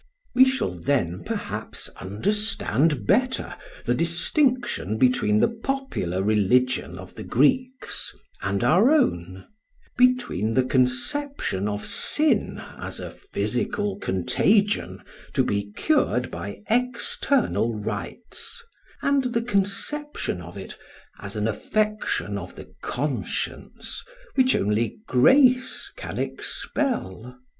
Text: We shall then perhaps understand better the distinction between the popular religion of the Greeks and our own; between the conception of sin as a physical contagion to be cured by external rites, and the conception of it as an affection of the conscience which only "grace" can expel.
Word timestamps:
We 0.33 0.45
shall 0.45 0.71
then 0.71 1.21
perhaps 1.23 1.87
understand 1.89 3.05
better 3.05 3.53
the 3.85 3.93
distinction 3.93 4.97
between 4.97 5.39
the 5.41 5.47
popular 5.47 6.23
religion 6.23 6.97
of 6.97 7.13
the 7.13 7.21
Greeks 7.23 8.11
and 8.41 8.63
our 8.63 8.89
own; 8.89 9.45
between 9.99 10.55
the 10.55 10.63
conception 10.63 11.67
of 11.67 11.85
sin 11.85 12.57
as 12.79 12.99
a 12.99 13.11
physical 13.11 13.99
contagion 13.99 15.03
to 15.35 15.43
be 15.43 15.71
cured 15.77 16.31
by 16.31 16.63
external 16.67 17.75
rites, 17.79 18.63
and 19.03 19.25
the 19.25 19.43
conception 19.43 20.41
of 20.41 20.57
it 20.57 20.75
as 21.19 21.35
an 21.35 21.47
affection 21.47 22.39
of 22.39 22.55
the 22.55 22.73
conscience 22.81 24.03
which 24.33 24.55
only 24.55 24.97
"grace" 25.05 25.91
can 25.95 26.17
expel. 26.17 27.37